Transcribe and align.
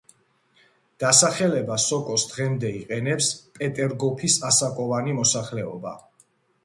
დასახელება 1.03 1.75
სოკოს 1.83 2.25
დღემდე 2.31 2.71
იყენებს 2.79 3.29
პეტერგოფის 3.59 4.39
ასაკოვანი 4.51 5.15
მოსახლეობა. 5.23 5.95